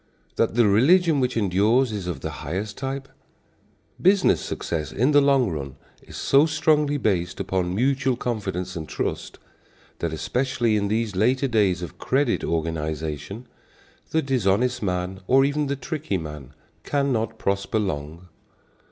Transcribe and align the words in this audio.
That 0.35 0.55
the 0.55 0.65
religion 0.67 1.19
which 1.19 1.37
endures 1.37 1.91
is 1.91 2.07
of 2.07 2.21
the 2.21 2.31
highest 2.41 2.75
type? 2.75 3.07
Business 4.01 4.41
success 4.41 4.91
in 4.91 5.11
the 5.11 5.21
long 5.21 5.51
run, 5.51 5.75
is 6.01 6.17
so 6.17 6.47
strongly 6.47 6.97
based 6.97 7.39
upon 7.39 7.75
mutual 7.75 8.15
confidence 8.15 8.75
and 8.75 8.89
trust, 8.89 9.37
that, 9.99 10.11
especially 10.11 10.75
in 10.75 10.87
these 10.87 11.15
later 11.15 11.47
days 11.47 11.83
of 11.83 11.99
credit 11.99 12.43
organization, 12.43 13.45
the 14.09 14.23
dishonest 14.23 14.81
man 14.81 15.19
or 15.27 15.45
even 15.45 15.67
the 15.67 15.75
tricky 15.75 16.17
man 16.17 16.55
cannot 16.83 17.37
prosper 17.37 17.77
long. 17.77 18.27